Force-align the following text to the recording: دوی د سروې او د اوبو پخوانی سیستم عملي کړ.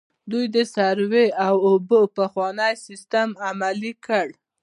دوی 0.31 0.45
د 0.55 0.57
سروې 0.73 1.25
او 1.45 1.55
د 1.59 1.63
اوبو 1.67 1.99
پخوانی 2.17 2.73
سیستم 2.85 3.27
عملي 3.47 3.93
کړ. 4.05 4.27